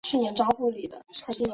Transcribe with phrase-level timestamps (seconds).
[0.03, 1.49] 其日本名为佐藤爱之助。